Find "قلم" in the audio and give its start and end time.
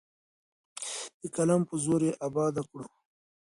1.35-1.61